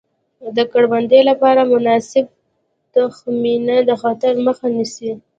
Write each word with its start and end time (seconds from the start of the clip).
د 0.55 0.57
کروندې 0.71 1.21
لپاره 1.29 1.61
مناسبه 1.73 2.33
تخمینه 2.95 3.77
د 3.89 3.91
خطر 4.01 4.33
مخه 4.45 4.67
نیسي. 4.75 5.11